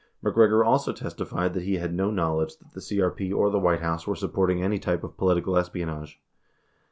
[0.23, 4.07] MacGregor also testified that he had no knowledge that the CRP or the White House
[4.07, 6.19] were supporting any type of political espionage.